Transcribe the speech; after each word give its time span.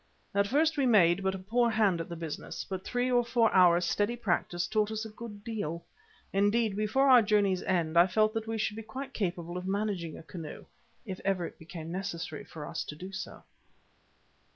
At 0.33 0.47
first 0.47 0.77
we 0.77 0.87
made 0.87 1.21
but 1.21 1.35
a 1.35 1.37
poor 1.37 1.69
hand 1.69 2.01
at 2.01 2.09
the 2.09 2.15
business, 2.15 2.65
but 2.67 2.83
three 2.83 3.11
or 3.11 3.23
four 3.23 3.53
hours' 3.53 3.85
steady 3.85 4.15
practice 4.15 4.65
taught 4.65 4.89
us 4.89 5.05
a 5.05 5.09
good 5.09 5.43
deal. 5.43 5.85
Indeed, 6.33 6.75
before 6.75 7.07
our 7.07 7.21
journey's 7.21 7.61
end, 7.61 7.95
I 7.95 8.07
felt 8.07 8.33
that 8.33 8.47
we 8.47 8.57
should 8.57 8.75
be 8.77 8.81
quite 8.81 9.13
capable 9.13 9.57
of 9.57 9.67
managing 9.67 10.17
a 10.17 10.23
canoe, 10.23 10.65
if 11.05 11.21
ever 11.23 11.45
it 11.45 11.59
became 11.59 11.91
necessary 11.91 12.43
for 12.43 12.65
us 12.65 12.83
to 12.85 12.95
do 12.95 13.11
so. 13.11 13.43